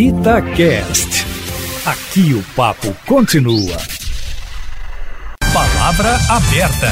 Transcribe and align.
Itacast. 0.00 1.26
Aqui 1.84 2.32
o 2.32 2.42
papo 2.56 2.96
continua. 3.06 3.76
Palavra 5.52 6.14
aberta. 6.30 6.90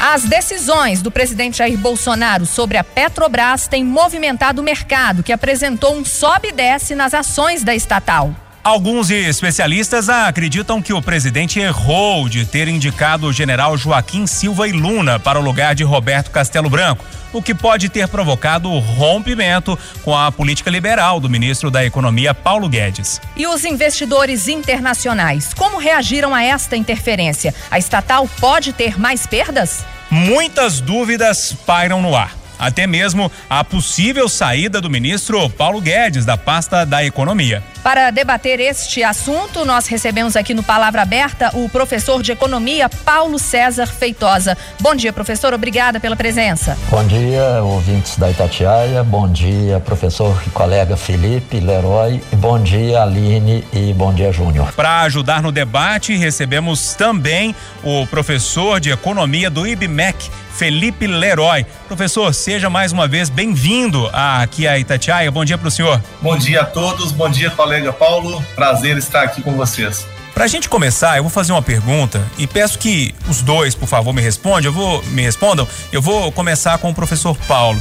As 0.00 0.22
decisões 0.22 1.02
do 1.02 1.10
presidente 1.10 1.58
Jair 1.58 1.76
Bolsonaro 1.76 2.46
sobre 2.46 2.78
a 2.78 2.82
Petrobras 2.82 3.68
têm 3.68 3.84
movimentado 3.84 4.62
o 4.62 4.64
mercado, 4.64 5.22
que 5.22 5.34
apresentou 5.34 5.94
um 5.94 6.02
sobe 6.02 6.48
e 6.48 6.52
desce 6.52 6.94
nas 6.94 7.12
ações 7.12 7.62
da 7.62 7.74
estatal. 7.74 8.34
Alguns 8.62 9.08
especialistas 9.08 10.10
acreditam 10.10 10.82
que 10.82 10.92
o 10.92 11.00
presidente 11.00 11.58
errou 11.58 12.28
de 12.28 12.44
ter 12.44 12.68
indicado 12.68 13.26
o 13.26 13.32
general 13.32 13.74
Joaquim 13.78 14.26
Silva 14.26 14.68
e 14.68 14.72
Luna 14.72 15.18
para 15.18 15.40
o 15.40 15.42
lugar 15.42 15.74
de 15.74 15.82
Roberto 15.82 16.30
Castelo 16.30 16.68
Branco, 16.68 17.02
o 17.32 17.40
que 17.40 17.54
pode 17.54 17.88
ter 17.88 18.06
provocado 18.06 18.70
o 18.70 18.78
rompimento 18.78 19.78
com 20.04 20.14
a 20.14 20.30
política 20.30 20.68
liberal 20.68 21.18
do 21.20 21.30
ministro 21.30 21.70
da 21.70 21.82
Economia, 21.86 22.34
Paulo 22.34 22.68
Guedes. 22.68 23.18
E 23.34 23.46
os 23.46 23.64
investidores 23.64 24.46
internacionais, 24.46 25.54
como 25.54 25.78
reagiram 25.78 26.34
a 26.34 26.42
esta 26.42 26.76
interferência? 26.76 27.54
A 27.70 27.78
estatal 27.78 28.28
pode 28.38 28.74
ter 28.74 29.00
mais 29.00 29.26
perdas? 29.26 29.86
Muitas 30.10 30.82
dúvidas 30.82 31.56
pairam 31.64 32.02
no 32.02 32.14
ar 32.14 32.40
até 32.60 32.86
mesmo 32.86 33.32
a 33.48 33.64
possível 33.64 34.28
saída 34.28 34.82
do 34.82 34.90
ministro 34.90 35.48
Paulo 35.48 35.80
Guedes 35.80 36.26
da 36.26 36.36
pasta 36.36 36.84
da 36.84 37.02
Economia. 37.02 37.64
Para 37.82 38.10
debater 38.10 38.60
este 38.60 39.02
assunto, 39.02 39.64
nós 39.64 39.86
recebemos 39.86 40.36
aqui 40.36 40.52
no 40.52 40.62
Palavra 40.62 41.00
Aberta 41.00 41.50
o 41.54 41.66
professor 41.66 42.22
de 42.22 42.30
Economia 42.30 42.90
Paulo 42.90 43.38
César 43.38 43.86
Feitosa. 43.86 44.56
Bom 44.80 44.94
dia, 44.94 45.14
professor. 45.14 45.54
Obrigada 45.54 45.98
pela 45.98 46.14
presença. 46.14 46.76
Bom 46.90 47.02
dia, 47.06 47.62
ouvintes 47.62 48.18
da 48.18 48.30
Itatiaia. 48.30 49.02
Bom 49.02 49.26
dia, 49.26 49.80
professor 49.80 50.42
e 50.46 50.50
colega 50.50 50.94
Felipe 50.94 51.58
Leroy. 51.58 52.22
E 52.30 52.36
bom 52.36 52.62
dia, 52.62 53.00
Aline 53.00 53.64
e 53.72 53.94
bom 53.94 54.12
dia, 54.12 54.30
Júnior. 54.30 54.72
Para 54.74 55.00
ajudar 55.02 55.42
no 55.42 55.50
debate, 55.50 56.14
recebemos 56.14 56.94
também 56.94 57.56
o 57.82 58.06
professor 58.08 58.78
de 58.78 58.90
Economia 58.90 59.48
do 59.48 59.66
IBMEC, 59.66 60.28
Felipe 60.52 61.06
Leroy. 61.06 61.64
Professor, 61.88 62.34
seja 62.34 62.68
mais 62.68 62.92
uma 62.92 63.08
vez 63.08 63.30
bem-vindo 63.30 64.10
aqui 64.12 64.68
a 64.68 64.78
Itatiaia. 64.78 65.30
Bom 65.30 65.44
dia 65.46 65.56
para 65.56 65.68
o 65.68 65.70
senhor. 65.70 65.98
Bom 66.20 66.36
dia 66.36 66.60
a 66.60 66.64
todos, 66.66 67.12
bom 67.12 67.30
dia, 67.30 67.50
colega 67.50 67.69
Paulo. 67.92 68.44
Prazer 68.54 68.96
estar 68.98 69.22
aqui 69.22 69.42
com 69.42 69.52
vocês. 69.52 70.04
Para 70.34 70.44
a 70.44 70.48
gente 70.48 70.68
começar, 70.68 71.16
eu 71.16 71.22
vou 71.22 71.30
fazer 71.30 71.52
uma 71.52 71.62
pergunta 71.62 72.20
e 72.38 72.46
peço 72.46 72.78
que 72.78 73.14
os 73.28 73.42
dois, 73.42 73.74
por 73.74 73.86
favor, 73.86 74.12
me 74.12 74.20
respondam. 74.20 74.64
Eu 74.64 74.72
vou 74.72 75.02
me 75.06 75.22
respondam. 75.22 75.68
Eu 75.92 76.02
vou 76.02 76.32
começar 76.32 76.78
com 76.78 76.90
o 76.90 76.94
professor 76.94 77.36
Paulo. 77.46 77.80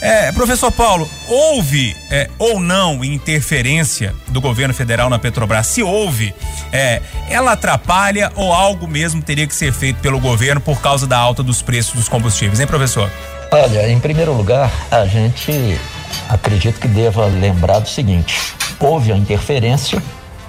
É, 0.00 0.30
professor 0.32 0.70
Paulo, 0.70 1.08
houve 1.26 1.96
é, 2.10 2.30
ou 2.38 2.60
não 2.60 3.02
interferência 3.04 4.14
do 4.28 4.40
governo 4.40 4.72
federal 4.72 5.10
na 5.10 5.18
Petrobras? 5.18 5.66
Se 5.66 5.82
houve, 5.82 6.34
é, 6.72 7.02
ela 7.28 7.52
atrapalha 7.52 8.30
ou 8.36 8.52
algo 8.52 8.86
mesmo 8.86 9.22
teria 9.22 9.46
que 9.46 9.54
ser 9.54 9.72
feito 9.72 9.96
pelo 10.00 10.20
governo 10.20 10.60
por 10.60 10.80
causa 10.80 11.06
da 11.06 11.18
alta 11.18 11.42
dos 11.42 11.60
preços 11.60 11.94
dos 11.94 12.08
combustíveis, 12.08 12.60
hein, 12.60 12.66
professor? 12.66 13.10
Olha, 13.50 13.88
em 13.88 13.98
primeiro 13.98 14.32
lugar, 14.32 14.70
a 14.90 15.06
gente 15.06 15.78
acredito 16.28 16.78
que 16.78 16.88
deva 16.88 17.26
lembrar 17.26 17.78
do 17.78 17.88
seguinte: 17.88 18.55
houve 18.80 19.12
a 19.12 19.16
interferência 19.16 20.02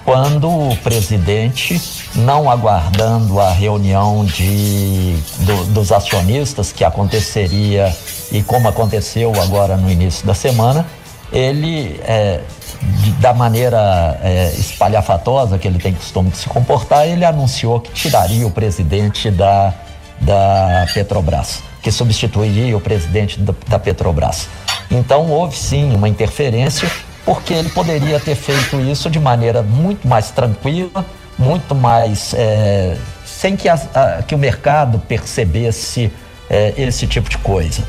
quando 0.07 0.47
o 0.47 0.73
presidente, 0.77 1.81
não 2.15 2.49
aguardando 2.49 3.41
a 3.41 3.51
reunião 3.51 4.23
de, 4.23 5.17
do, 5.39 5.65
dos 5.65 5.91
acionistas 5.91 6.71
que 6.71 6.85
aconteceria 6.85 7.93
e 8.31 8.41
como 8.41 8.69
aconteceu 8.69 9.33
agora 9.41 9.75
no 9.75 9.91
início 9.91 10.25
da 10.25 10.33
semana, 10.33 10.85
ele, 11.29 11.99
é, 12.05 12.39
de, 12.81 13.11
da 13.19 13.33
maneira 13.33 14.17
é, 14.23 14.53
espalhafatosa 14.57 15.57
que 15.57 15.67
ele 15.67 15.77
tem 15.77 15.93
costume 15.93 16.29
de 16.29 16.37
se 16.37 16.47
comportar, 16.47 17.05
ele 17.05 17.25
anunciou 17.25 17.81
que 17.81 17.91
tiraria 17.91 18.47
o 18.47 18.51
presidente 18.51 19.29
da, 19.29 19.73
da 20.21 20.87
Petrobras, 20.93 21.61
que 21.81 21.91
substituiria 21.91 22.77
o 22.77 22.79
presidente 22.79 23.37
da, 23.41 23.53
da 23.67 23.77
Petrobras. 23.77 24.47
Então 24.89 25.29
houve 25.29 25.57
sim 25.57 25.93
uma 25.93 26.07
interferência 26.07 26.89
porque 27.27 27.53
ele 27.53 27.67
poderia 27.67 28.21
ter 28.21 28.35
feito 28.35 28.79
isso 28.79 29.09
de 29.09 29.19
maneira 29.19 29.61
muito 29.61 30.07
mais 30.07 30.31
tranquila, 30.31 31.05
muito 31.37 31.75
mais. 31.75 32.33
É, 32.33 32.95
sem 33.25 33.57
que, 33.57 33.67
a, 33.67 34.23
que, 34.25 34.33
o 34.33 34.37
mercado 34.37 34.97
percebesse 34.97 36.09
é, 36.49 36.73
esse 36.77 37.05
tipo 37.05 37.29
de 37.29 37.37
coisa. 37.39 37.83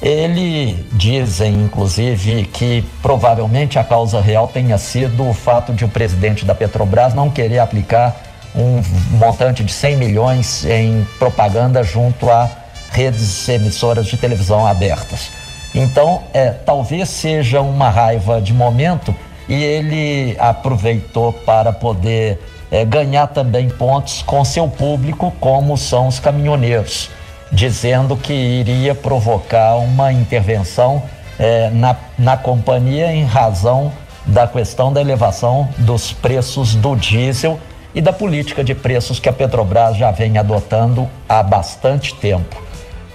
Ele 0.00 0.86
dizem, 0.92 1.54
inclusive, 1.54 2.44
que 2.44 2.84
provavelmente 3.02 3.80
a 3.80 3.82
causa 3.82 4.20
real 4.20 4.46
tenha 4.46 4.78
sido 4.78 5.28
o 5.28 5.34
fato 5.34 5.72
de 5.72 5.84
o 5.84 5.88
presidente 5.88 6.44
da 6.44 6.54
Petrobras 6.54 7.14
não 7.14 7.28
querer 7.28 7.58
aplicar 7.58 8.14
um 8.54 8.80
montante 9.18 9.64
de 9.64 9.72
100 9.72 9.96
milhões 9.96 10.64
em 10.66 11.04
propaganda 11.18 11.82
junto 11.82 12.30
a 12.30 12.48
redes 12.92 13.48
emissoras 13.48 14.06
de 14.06 14.16
televisão 14.16 14.64
abertas. 14.64 15.43
Então, 15.74 16.22
é, 16.32 16.50
talvez 16.50 17.08
seja 17.08 17.60
uma 17.60 17.90
raiva 17.90 18.40
de 18.40 18.52
momento 18.52 19.14
e 19.48 19.62
ele 19.62 20.36
aproveitou 20.38 21.32
para 21.32 21.72
poder 21.72 22.38
é, 22.70 22.84
ganhar 22.84 23.26
também 23.26 23.68
pontos 23.68 24.22
com 24.22 24.44
seu 24.44 24.68
público, 24.68 25.32
como 25.40 25.76
são 25.76 26.06
os 26.06 26.18
caminhoneiros, 26.18 27.10
dizendo 27.50 28.16
que 28.16 28.32
iria 28.32 28.94
provocar 28.94 29.76
uma 29.76 30.12
intervenção 30.12 31.02
é, 31.38 31.70
na, 31.70 31.96
na 32.18 32.36
companhia 32.36 33.12
em 33.12 33.24
razão 33.24 33.92
da 34.26 34.46
questão 34.46 34.92
da 34.92 35.00
elevação 35.00 35.68
dos 35.78 36.12
preços 36.12 36.74
do 36.74 36.94
diesel 36.94 37.58
e 37.94 38.00
da 38.00 38.12
política 38.12 38.64
de 38.64 38.74
preços 38.74 39.20
que 39.20 39.28
a 39.28 39.32
Petrobras 39.32 39.96
já 39.96 40.10
vem 40.10 40.38
adotando 40.38 41.08
há 41.28 41.42
bastante 41.42 42.14
tempo. 42.14 42.62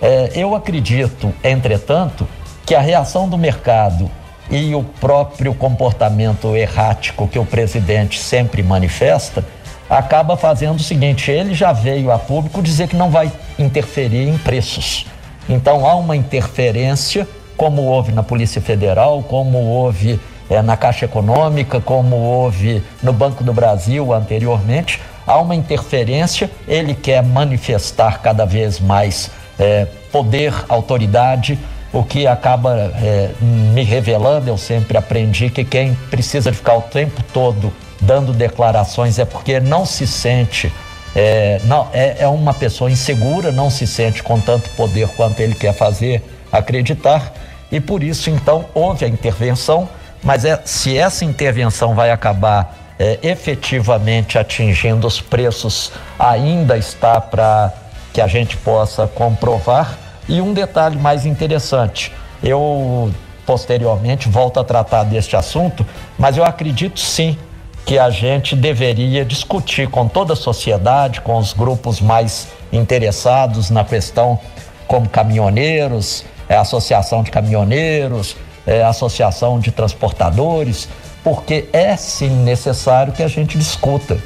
É, 0.02 0.32
eu 0.36 0.56
acredito, 0.56 1.34
entretanto, 1.44 2.28
que 2.70 2.76
a 2.76 2.82
reação 2.82 3.28
do 3.28 3.36
mercado 3.36 4.12
e 4.48 4.76
o 4.76 4.84
próprio 4.84 5.56
comportamento 5.56 6.56
errático 6.56 7.28
que 7.28 7.40
o 7.40 7.44
presidente 7.44 8.20
sempre 8.20 8.62
manifesta 8.62 9.44
acaba 9.90 10.38
fazendo 10.38 10.76
o 10.76 10.84
seguinte: 10.84 11.32
ele 11.32 11.56
já 11.56 11.74
veio 11.74 12.12
a 12.12 12.20
público 12.20 12.62
dizer 12.62 12.88
que 12.88 12.96
não 12.96 13.10
vai 13.10 13.32
interferir 13.58 14.30
em 14.30 14.38
preços. 14.38 15.08
Então 15.50 15.84
há 15.84 15.96
uma 15.96 16.16
interferência, 16.16 17.28
como 17.58 17.82
houve 17.86 18.12
na 18.12 18.22
Polícia 18.22 18.62
Federal, 18.62 19.24
como 19.24 19.58
houve 19.58 20.20
é, 20.48 20.62
na 20.62 20.78
Caixa 20.78 21.06
Econômica, 21.06 21.82
como 21.82 22.18
houve 22.18 22.84
no 23.02 23.12
Banco 23.12 23.44
do 23.44 23.52
Brasil 23.52 24.14
anteriormente. 24.14 25.02
Há 25.26 25.40
uma 25.40 25.56
interferência, 25.56 26.52
ele 26.68 26.94
quer 26.94 27.24
manifestar 27.24 28.22
cada 28.22 28.46
vez 28.46 28.80
mais 28.80 29.32
é, 29.58 29.88
poder, 30.12 30.54
autoridade 30.70 31.58
o 31.92 32.04
que 32.04 32.28
acaba 32.28 32.76
é, 33.02 33.32
me 33.42 33.84
revelando, 33.84 34.50
eu 34.50 34.58
sempre 34.58 34.98
aprendi 34.98 35.50
que 35.50 35.64
quem 35.64 35.96
precisa 36.10 36.54
ficar 36.54 36.76
o 36.76 36.82
tempo 36.82 37.24
todo 37.34 37.74
dando 38.00 38.32
declarações 38.32 39.20
é 39.20 39.26
porque 39.26 39.60
não 39.60 39.86
se 39.86 40.06
sente, 40.06 40.72
é, 41.16 41.60
não, 41.66 41.88
é, 41.92 42.18
é 42.20 42.28
uma 42.28 42.54
pessoa 42.54 42.90
insegura, 42.90 43.52
não 43.52 43.70
se 43.70 43.86
sente 43.88 44.22
com 44.22 44.40
tanto 44.40 44.70
poder 44.72 45.08
quanto 45.10 45.40
ele 45.40 45.56
quer 45.56 45.74
fazer 45.74 46.24
acreditar, 46.52 47.34
e 47.72 47.80
por 47.80 48.04
isso 48.04 48.30
então 48.30 48.66
houve 48.74 49.06
a 49.06 49.08
intervenção, 49.08 49.90
mas 50.24 50.46
é, 50.46 50.62
se 50.66 50.98
essa 50.98 51.26
intervenção 51.26 51.96
vai 51.96 52.12
acabar 52.12 52.78
é, 53.00 53.18
efetivamente 53.24 54.38
atingindo 54.38 55.08
os 55.08 55.20
preços, 55.20 55.92
ainda 56.18 56.78
está 56.78 57.20
para 57.20 57.74
que 58.14 58.22
a 58.22 58.28
gente 58.28 58.58
possa 58.58 59.08
comprovar 59.08 60.09
e 60.30 60.40
um 60.40 60.54
detalhe 60.54 60.98
mais 60.98 61.26
interessante, 61.26 62.14
eu 62.42 63.12
posteriormente 63.46 64.30
volto 64.30 64.60
a 64.60 64.64
tratar 64.64 65.04
deste 65.04 65.36
assunto, 65.36 65.84
mas 66.20 66.38
eu 66.38 66.46
acredito 66.46 67.00
sim 67.00 67.36
que 67.84 67.98
a 67.98 68.12
gente 68.12 68.56
deveria 68.56 69.26
discutir 69.26 69.90
com 69.90 70.08
toda 70.08 70.34
a 70.34 70.36
sociedade, 70.36 71.22
com 71.22 71.36
os 71.36 71.52
grupos 71.52 72.00
mais 72.00 72.48
interessados 72.72 73.72
na 73.72 73.84
questão, 73.84 74.40
como 74.88 75.10
caminhoneiros, 75.10 76.24
é, 76.48 76.56
associação 76.56 77.24
de 77.24 77.32
caminhoneiros, 77.32 78.36
é, 78.68 78.84
associação 78.84 79.60
de 79.60 79.72
transportadores, 79.72 80.88
porque 81.24 81.68
é 81.74 81.98
sim 81.98 82.30
necessário 82.30 83.12
que 83.12 83.24
a 83.24 83.28
gente 83.28 83.58
discuta 83.58 84.20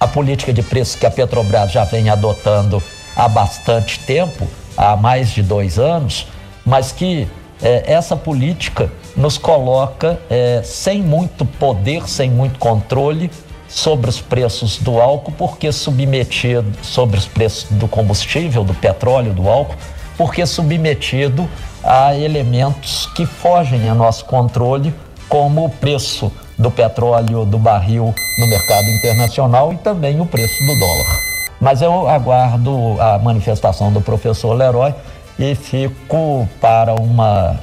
a 0.00 0.08
política 0.08 0.52
de 0.52 0.62
preços 0.64 0.96
que 0.96 1.06
a 1.06 1.10
Petrobras 1.12 1.70
já 1.70 1.84
vem 1.84 2.10
adotando 2.10 2.82
há 3.14 3.28
bastante 3.28 4.00
tempo 4.00 4.48
há 4.76 4.96
mais 4.96 5.30
de 5.30 5.42
dois 5.42 5.78
anos, 5.78 6.26
mas 6.64 6.92
que 6.92 7.28
é, 7.62 7.92
essa 7.92 8.16
política 8.16 8.90
nos 9.16 9.38
coloca 9.38 10.20
é, 10.28 10.62
sem 10.64 11.02
muito 11.02 11.44
poder, 11.44 12.08
sem 12.08 12.30
muito 12.30 12.58
controle 12.58 13.30
sobre 13.68 14.10
os 14.10 14.20
preços 14.20 14.78
do 14.78 15.00
álcool, 15.00 15.32
porque 15.32 15.72
submetido 15.72 16.70
sobre 16.82 17.18
os 17.18 17.26
preços 17.26 17.66
do 17.70 17.88
combustível, 17.88 18.64
do 18.64 18.74
petróleo, 18.74 19.32
do 19.32 19.48
álcool, 19.48 19.76
porque 20.16 20.44
submetido 20.44 21.48
a 21.82 22.14
elementos 22.14 23.06
que 23.14 23.24
fogem 23.24 23.88
a 23.88 23.94
nosso 23.94 24.24
controle, 24.26 24.92
como 25.28 25.64
o 25.64 25.70
preço 25.70 26.30
do 26.58 26.70
petróleo 26.70 27.46
do 27.46 27.58
barril 27.58 28.14
no 28.38 28.46
mercado 28.46 28.86
internacional 28.88 29.72
e 29.72 29.76
também 29.78 30.20
o 30.20 30.26
preço 30.26 30.58
do 30.66 30.78
dólar. 30.78 31.31
Mas 31.62 31.80
eu 31.80 32.08
aguardo 32.08 33.00
a 33.00 33.20
manifestação 33.20 33.92
do 33.92 34.00
professor 34.00 34.52
Leroy 34.52 34.92
e 35.38 35.54
fico 35.54 36.48
para 36.60 36.92
uma 37.00 37.56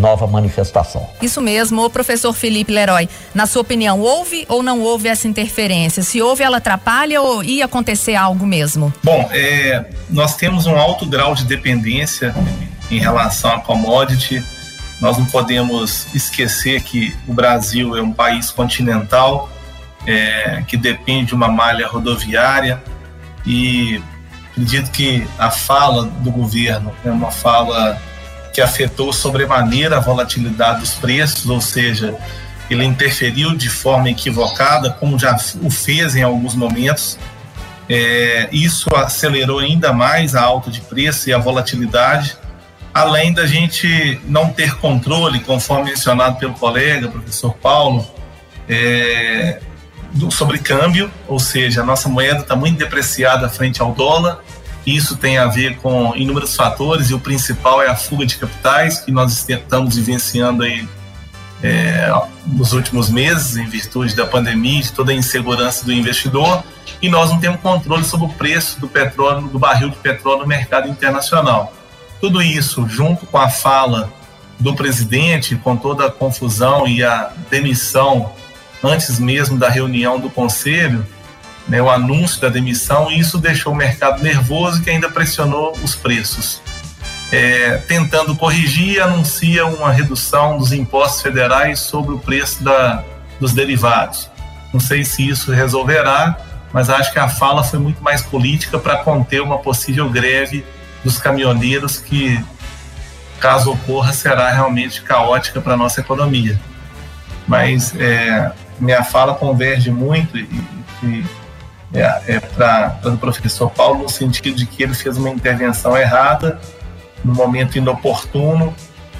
nova 0.00 0.26
manifestação. 0.26 1.06
Isso 1.20 1.42
mesmo, 1.42 1.84
o 1.84 1.90
professor 1.90 2.32
Felipe 2.32 2.72
Leroy. 2.72 3.06
Na 3.34 3.44
sua 3.44 3.60
opinião, 3.60 4.00
houve 4.00 4.46
ou 4.48 4.62
não 4.62 4.80
houve 4.80 5.08
essa 5.08 5.28
interferência? 5.28 6.02
Se 6.02 6.22
houve, 6.22 6.42
ela 6.42 6.56
atrapalha 6.56 7.20
ou 7.20 7.44
ia 7.44 7.66
acontecer 7.66 8.14
algo 8.14 8.46
mesmo? 8.46 8.90
Bom, 9.02 9.28
é, 9.30 9.84
nós 10.08 10.36
temos 10.36 10.64
um 10.64 10.78
alto 10.78 11.04
grau 11.04 11.34
de 11.34 11.44
dependência 11.44 12.34
em 12.90 12.98
relação 12.98 13.52
à 13.52 13.60
commodity. 13.60 14.42
Nós 15.02 15.18
não 15.18 15.26
podemos 15.26 16.06
esquecer 16.14 16.82
que 16.82 17.14
o 17.28 17.34
Brasil 17.34 17.94
é 17.94 18.00
um 18.00 18.12
país 18.12 18.50
continental 18.50 19.50
é, 20.06 20.62
que 20.66 20.78
depende 20.78 21.26
de 21.26 21.34
uma 21.34 21.48
malha 21.48 21.86
rodoviária 21.86 22.82
e 23.46 24.02
acredito 24.52 24.90
que 24.90 25.26
a 25.38 25.50
fala 25.50 26.04
do 26.04 26.30
governo 26.30 26.92
é 27.04 27.10
uma 27.10 27.30
fala 27.30 28.00
que 28.52 28.60
afetou 28.60 29.12
sobremaneira 29.12 29.96
a 29.96 30.00
volatilidade 30.00 30.80
dos 30.80 30.94
preços, 30.94 31.50
ou 31.50 31.60
seja, 31.60 32.16
ele 32.70 32.84
interferiu 32.84 33.56
de 33.56 33.68
forma 33.68 34.08
equivocada, 34.10 34.90
como 34.90 35.18
já 35.18 35.36
o 35.60 35.70
fez 35.70 36.14
em 36.14 36.22
alguns 36.22 36.54
momentos. 36.54 37.18
É, 37.88 38.48
isso 38.52 38.88
acelerou 38.94 39.58
ainda 39.58 39.92
mais 39.92 40.34
a 40.34 40.42
alta 40.42 40.70
de 40.70 40.80
preço 40.80 41.28
e 41.28 41.32
a 41.32 41.38
volatilidade, 41.38 42.36
além 42.94 43.32
da 43.32 43.44
gente 43.44 44.20
não 44.24 44.48
ter 44.50 44.76
controle, 44.76 45.40
conforme 45.40 45.90
mencionado 45.90 46.38
pelo 46.38 46.54
colega, 46.54 47.08
professor 47.08 47.52
Paulo, 47.54 48.06
é, 48.68 49.60
do, 50.14 50.30
sobre 50.30 50.58
câmbio, 50.58 51.10
ou 51.28 51.38
seja, 51.38 51.82
a 51.82 51.84
nossa 51.84 52.08
moeda 52.08 52.40
está 52.40 52.56
muito 52.56 52.78
depreciada 52.78 53.48
frente 53.48 53.82
ao 53.82 53.92
dólar. 53.92 54.42
Isso 54.86 55.16
tem 55.16 55.38
a 55.38 55.46
ver 55.46 55.76
com 55.78 56.14
inúmeros 56.14 56.54
fatores 56.54 57.10
e 57.10 57.14
o 57.14 57.18
principal 57.18 57.82
é 57.82 57.88
a 57.88 57.96
fuga 57.96 58.24
de 58.24 58.36
capitais 58.36 59.00
que 59.00 59.10
nós 59.10 59.32
estamos 59.32 59.96
vivenciando 59.96 60.62
aí 60.62 60.86
é, 61.62 62.12
nos 62.46 62.72
últimos 62.72 63.08
meses 63.08 63.56
em 63.56 63.66
virtude 63.66 64.14
da 64.14 64.26
pandemia, 64.26 64.82
de 64.82 64.92
toda 64.92 65.12
a 65.12 65.14
insegurança 65.14 65.84
do 65.84 65.92
investidor 65.92 66.62
e 67.00 67.08
nós 67.08 67.30
não 67.30 67.40
temos 67.40 67.60
controle 67.60 68.04
sobre 68.04 68.26
o 68.26 68.28
preço 68.28 68.78
do 68.80 68.86
petróleo, 68.86 69.48
do 69.48 69.58
barril 69.58 69.88
de 69.88 69.96
petróleo 69.96 70.40
no 70.40 70.46
mercado 70.46 70.88
internacional. 70.88 71.72
Tudo 72.20 72.42
isso, 72.42 72.86
junto 72.86 73.26
com 73.26 73.38
a 73.38 73.48
fala 73.48 74.12
do 74.60 74.74
presidente, 74.74 75.56
com 75.56 75.76
toda 75.76 76.06
a 76.06 76.10
confusão 76.10 76.86
e 76.86 77.02
a 77.02 77.32
demissão 77.50 78.32
antes 78.84 79.18
mesmo 79.18 79.58
da 79.58 79.68
reunião 79.68 80.18
do 80.20 80.30
conselho, 80.30 81.06
né, 81.66 81.80
o 81.80 81.90
anúncio 81.90 82.40
da 82.40 82.48
demissão, 82.48 83.10
e 83.10 83.18
isso 83.18 83.38
deixou 83.38 83.72
o 83.72 83.76
mercado 83.76 84.22
nervoso 84.22 84.82
que 84.82 84.90
ainda 84.90 85.08
pressionou 85.08 85.72
os 85.82 85.94
preços. 85.94 86.60
É, 87.32 87.78
tentando 87.88 88.36
corrigir, 88.36 89.02
anuncia 89.02 89.66
uma 89.66 89.90
redução 89.90 90.58
dos 90.58 90.72
impostos 90.72 91.22
federais 91.22 91.80
sobre 91.80 92.14
o 92.14 92.18
preço 92.18 92.62
da, 92.62 93.02
dos 93.40 93.52
derivados. 93.52 94.30
Não 94.72 94.78
sei 94.78 95.04
se 95.04 95.26
isso 95.26 95.50
resolverá, 95.50 96.36
mas 96.72 96.90
acho 96.90 97.12
que 97.12 97.18
a 97.18 97.28
fala 97.28 97.64
foi 97.64 97.78
muito 97.78 98.02
mais 98.02 98.20
política 98.20 98.78
para 98.78 98.98
conter 98.98 99.40
uma 99.40 99.58
possível 99.58 100.08
greve 100.10 100.64
dos 101.02 101.18
caminhoneiros 101.18 101.98
que, 101.98 102.42
caso 103.40 103.72
ocorra, 103.72 104.12
será 104.12 104.50
realmente 104.50 105.02
caótica 105.02 105.60
para 105.60 105.74
a 105.74 105.76
nossa 105.76 106.00
economia. 106.00 106.60
Mas 107.46 107.94
é, 107.96 108.52
minha 108.78 109.02
fala 109.02 109.34
converge 109.34 109.90
muito 109.90 110.36
e, 110.36 110.48
e 111.02 111.24
é, 111.94 112.22
é 112.26 112.40
para 112.40 112.98
o 113.04 113.16
professor 113.16 113.70
Paulo 113.70 114.02
no 114.02 114.08
sentido 114.08 114.56
de 114.56 114.66
que 114.66 114.82
ele 114.82 114.94
fez 114.94 115.16
uma 115.16 115.30
intervenção 115.30 115.96
errada 115.96 116.60
no 117.24 117.32
momento 117.32 117.78
inoportuno, 117.78 118.74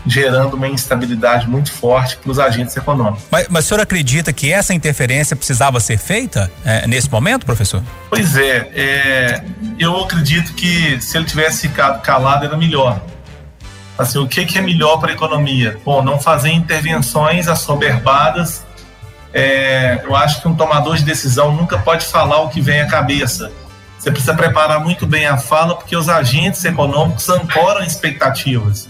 gerando 0.07 0.55
uma 0.55 0.69
instabilidade 0.69 1.49
muito 1.49 1.73
forte 1.73 2.17
para 2.17 2.31
os 2.31 2.39
agentes 2.39 2.77
econômicos. 2.77 3.25
Mas, 3.31 3.47
mas 3.49 3.65
o 3.65 3.69
senhor 3.69 3.81
acredita 3.81 4.33
que 4.33 4.53
essa 4.53 4.75
interferência 4.75 5.35
precisava 5.35 5.81
ser 5.81 5.97
feita 5.97 6.51
é, 6.65 6.87
nesse 6.87 7.11
momento, 7.11 7.47
professor? 7.47 7.83
Pois 8.11 8.37
é, 8.37 8.71
é, 8.75 9.45
eu 9.79 9.97
acredito 10.03 10.53
que 10.53 11.01
se 11.01 11.17
ele 11.17 11.25
tivesse 11.25 11.69
ficado 11.69 12.03
calado 12.03 12.45
era 12.45 12.57
melhor. 12.57 13.01
Assim, 13.97 14.19
o 14.19 14.27
que, 14.27 14.45
que 14.45 14.59
é 14.59 14.61
melhor 14.61 14.99
para 14.99 15.13
a 15.13 15.15
economia? 15.15 15.79
Bom, 15.85 16.03
não 16.03 16.19
fazer 16.19 16.51
intervenções 16.51 17.49
assoberbadas 17.49 18.65
é, 19.35 20.01
eu 20.05 20.15
acho 20.15 20.41
que 20.41 20.47
um 20.47 20.55
tomador 20.55 20.97
de 20.97 21.03
decisão 21.03 21.53
nunca 21.53 21.77
pode 21.77 22.07
falar 22.07 22.39
o 22.43 22.49
que 22.49 22.61
vem 22.61 22.81
à 22.81 22.87
cabeça. 22.87 23.51
Você 23.99 24.09
precisa 24.13 24.33
preparar 24.33 24.79
muito 24.79 25.07
bem 25.07 25.27
a 25.27 25.37
fala, 25.37 25.75
porque 25.75 25.97
os 25.97 26.09
agentes 26.09 26.65
econômicos 26.65 27.29
ancoram 27.29 27.85
expectativas. 27.85 28.89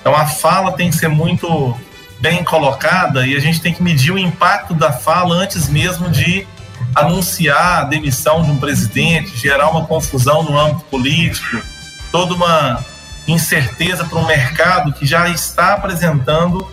Então 0.00 0.12
a 0.12 0.26
fala 0.26 0.72
tem 0.72 0.90
que 0.90 0.96
ser 0.96 1.08
muito 1.08 1.78
bem 2.18 2.42
colocada 2.42 3.24
e 3.24 3.36
a 3.36 3.38
gente 3.38 3.60
tem 3.60 3.72
que 3.72 3.82
medir 3.82 4.12
o 4.12 4.18
impacto 4.18 4.74
da 4.74 4.90
fala 4.90 5.34
antes 5.36 5.68
mesmo 5.68 6.08
de 6.08 6.44
anunciar 6.92 7.82
a 7.82 7.84
demissão 7.84 8.42
de 8.42 8.50
um 8.50 8.56
presidente, 8.56 9.36
gerar 9.36 9.70
uma 9.70 9.86
confusão 9.86 10.42
no 10.42 10.58
âmbito 10.58 10.84
político, 10.86 11.62
toda 12.10 12.34
uma 12.34 12.84
incerteza 13.28 14.04
para 14.04 14.18
um 14.18 14.26
mercado 14.26 14.92
que 14.92 15.06
já 15.06 15.28
está 15.28 15.74
apresentando 15.74 16.66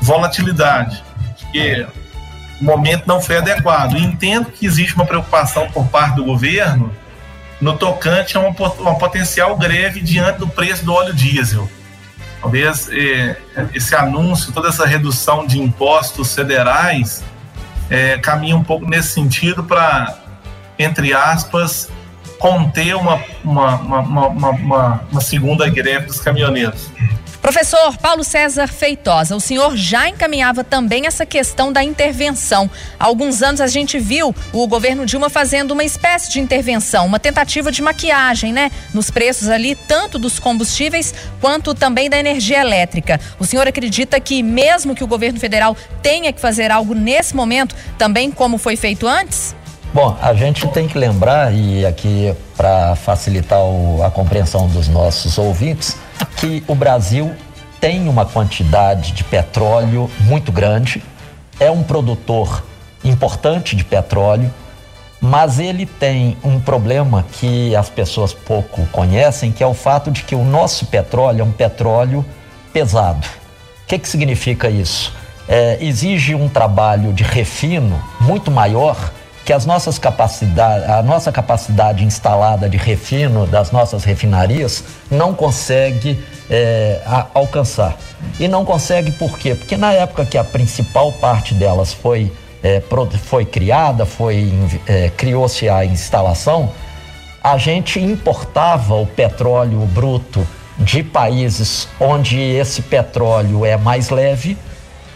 volatilidade. 0.00 1.02
Porque 1.40 1.86
o 2.60 2.64
momento 2.64 3.06
não 3.06 3.20
foi 3.20 3.38
adequado. 3.38 3.96
Entendo 3.96 4.46
que 4.46 4.66
existe 4.66 4.94
uma 4.94 5.06
preocupação 5.06 5.70
por 5.70 5.86
parte 5.88 6.16
do 6.16 6.24
governo 6.24 6.94
no 7.60 7.76
tocante 7.76 8.36
a 8.36 8.40
uma, 8.40 8.50
uma 8.50 8.98
potencial 8.98 9.56
greve 9.56 10.00
diante 10.00 10.38
do 10.38 10.48
preço 10.48 10.84
do 10.84 10.92
óleo 10.92 11.14
diesel. 11.14 11.68
Talvez 12.40 12.88
eh, 12.92 13.36
esse 13.72 13.94
anúncio, 13.94 14.52
toda 14.52 14.68
essa 14.68 14.86
redução 14.86 15.46
de 15.46 15.58
impostos 15.58 16.34
federais, 16.34 17.24
eh, 17.88 18.18
caminha 18.18 18.54
um 18.56 18.62
pouco 18.62 18.86
nesse 18.86 19.14
sentido 19.14 19.64
para, 19.64 20.14
entre 20.78 21.14
aspas, 21.14 21.88
conter 22.38 22.94
uma, 22.96 23.18
uma, 23.42 23.76
uma, 23.76 24.28
uma, 24.28 25.00
uma 25.10 25.20
segunda 25.20 25.68
greve 25.70 26.06
dos 26.06 26.20
caminhoneiros. 26.20 26.90
Professor 27.44 27.98
Paulo 27.98 28.24
César 28.24 28.66
Feitosa, 28.68 29.36
o 29.36 29.40
senhor 29.40 29.76
já 29.76 30.08
encaminhava 30.08 30.64
também 30.64 31.06
essa 31.06 31.26
questão 31.26 31.70
da 31.70 31.84
intervenção. 31.84 32.70
Há 32.98 33.04
alguns 33.04 33.42
anos 33.42 33.60
a 33.60 33.66
gente 33.66 33.98
viu 33.98 34.34
o 34.50 34.66
governo 34.66 35.04
Dilma 35.04 35.28
fazendo 35.28 35.72
uma 35.72 35.84
espécie 35.84 36.32
de 36.32 36.40
intervenção, 36.40 37.04
uma 37.04 37.18
tentativa 37.18 37.70
de 37.70 37.82
maquiagem, 37.82 38.50
né? 38.50 38.70
Nos 38.94 39.10
preços 39.10 39.50
ali, 39.50 39.74
tanto 39.74 40.18
dos 40.18 40.38
combustíveis 40.38 41.14
quanto 41.38 41.74
também 41.74 42.08
da 42.08 42.16
energia 42.16 42.62
elétrica. 42.62 43.20
O 43.38 43.44
senhor 43.44 43.68
acredita 43.68 44.18
que, 44.18 44.42
mesmo 44.42 44.94
que 44.94 45.04
o 45.04 45.06
governo 45.06 45.38
federal 45.38 45.76
tenha 46.00 46.32
que 46.32 46.40
fazer 46.40 46.70
algo 46.70 46.94
nesse 46.94 47.36
momento, 47.36 47.76
também 47.98 48.30
como 48.30 48.56
foi 48.56 48.74
feito 48.74 49.06
antes? 49.06 49.54
Bom, 49.92 50.16
a 50.22 50.32
gente 50.32 50.66
tem 50.68 50.88
que 50.88 50.96
lembrar, 50.96 51.54
e 51.54 51.84
aqui 51.84 52.34
para 52.56 52.96
facilitar 52.96 53.60
o, 53.60 54.02
a 54.02 54.10
compreensão 54.10 54.66
dos 54.66 54.88
nossos 54.88 55.36
ouvintes, 55.36 55.94
que 56.36 56.62
o 56.66 56.74
Brasil 56.74 57.34
tem 57.80 58.08
uma 58.08 58.24
quantidade 58.24 59.12
de 59.12 59.24
petróleo 59.24 60.10
muito 60.20 60.50
grande, 60.50 61.02
é 61.60 61.70
um 61.70 61.82
produtor 61.82 62.64
importante 63.04 63.76
de 63.76 63.84
petróleo, 63.84 64.52
mas 65.20 65.58
ele 65.58 65.86
tem 65.86 66.36
um 66.42 66.60
problema 66.60 67.24
que 67.32 67.74
as 67.74 67.88
pessoas 67.88 68.32
pouco 68.32 68.86
conhecem, 68.86 69.52
que 69.52 69.62
é 69.62 69.66
o 69.66 69.74
fato 69.74 70.10
de 70.10 70.22
que 70.22 70.34
o 70.34 70.44
nosso 70.44 70.86
petróleo 70.86 71.40
é 71.40 71.44
um 71.44 71.52
petróleo 71.52 72.24
pesado. 72.72 73.26
O 73.84 73.86
que, 73.86 73.98
que 73.98 74.08
significa 74.08 74.68
isso? 74.68 75.12
É, 75.48 75.78
exige 75.80 76.34
um 76.34 76.48
trabalho 76.48 77.12
de 77.12 77.22
refino 77.22 78.02
muito 78.20 78.50
maior 78.50 79.12
que 79.44 79.52
as 79.52 79.66
nossas 79.66 79.98
capacidades, 79.98 80.88
a 80.88 81.02
nossa 81.02 81.30
capacidade 81.30 82.02
instalada 82.04 82.68
de 82.68 82.78
refino 82.78 83.46
das 83.46 83.70
nossas 83.70 84.02
refinarias 84.02 84.82
não 85.10 85.34
consegue 85.34 86.18
é, 86.50 87.02
a, 87.04 87.26
alcançar. 87.34 87.96
E 88.40 88.48
não 88.48 88.64
consegue 88.64 89.12
por 89.12 89.38
quê? 89.38 89.54
Porque 89.54 89.76
na 89.76 89.92
época 89.92 90.24
que 90.24 90.38
a 90.38 90.44
principal 90.44 91.12
parte 91.12 91.52
delas 91.52 91.92
foi, 91.92 92.32
é, 92.62 92.82
foi 93.22 93.44
criada, 93.44 94.06
foi, 94.06 94.52
é, 94.86 95.10
criou-se 95.10 95.68
a 95.68 95.84
instalação, 95.84 96.72
a 97.42 97.58
gente 97.58 98.00
importava 98.00 98.94
o 98.94 99.06
petróleo 99.06 99.80
bruto 99.80 100.46
de 100.78 101.02
países 101.02 101.86
onde 102.00 102.40
esse 102.40 102.80
petróleo 102.80 103.66
é 103.66 103.76
mais 103.76 104.08
leve 104.08 104.56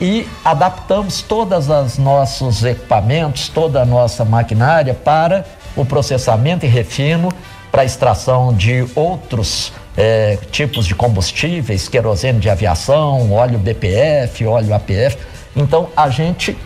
e 0.00 0.28
adaptamos 0.44 1.22
todos 1.22 1.68
os 1.68 1.98
nossos 1.98 2.64
equipamentos, 2.64 3.48
toda 3.48 3.82
a 3.82 3.84
nossa 3.84 4.24
maquinária 4.24 4.94
para 4.94 5.44
o 5.76 5.84
processamento 5.84 6.64
e 6.64 6.68
refino, 6.68 7.32
para 7.70 7.82
a 7.82 7.84
extração 7.84 8.54
de 8.54 8.86
outros 8.94 9.72
é, 9.96 10.38
tipos 10.50 10.86
de 10.86 10.94
combustíveis, 10.94 11.88
querosene 11.88 12.38
de 12.38 12.48
aviação, 12.48 13.32
óleo 13.32 13.58
BPF, 13.58 14.46
óleo 14.46 14.74
APF. 14.74 15.18
Então 15.56 15.88
a 15.96 16.08
gente 16.08 16.56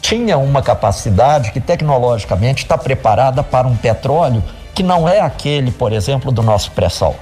tinha 0.00 0.38
uma 0.38 0.62
capacidade 0.62 1.52
que 1.52 1.60
tecnologicamente 1.60 2.64
está 2.64 2.76
preparada 2.76 3.42
para 3.42 3.68
um 3.68 3.76
petróleo 3.76 4.42
que 4.74 4.82
não 4.82 5.08
é 5.08 5.20
aquele, 5.20 5.70
por 5.70 5.92
exemplo, 5.92 6.32
do 6.32 6.42
nosso 6.42 6.70
pré-sal. 6.70 7.14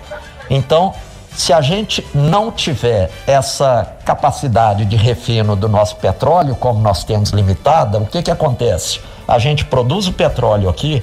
Então, 0.49 0.95
se 1.39 1.53
a 1.53 1.61
gente 1.61 2.05
não 2.13 2.51
tiver 2.51 3.13
essa 3.25 3.95
capacidade 4.05 4.85
de 4.85 4.97
refino 4.97 5.55
do 5.55 5.69
nosso 5.69 5.95
petróleo, 5.95 6.57
como 6.57 6.81
nós 6.81 7.05
temos 7.05 7.31
limitada, 7.31 7.99
o 7.99 8.07
que, 8.07 8.21
que 8.25 8.31
acontece? 8.31 9.01
A 9.27 9.39
gente 9.39 9.65
produz 9.65 10.09
o 10.09 10.13
petróleo 10.13 10.69
aqui 10.69 11.01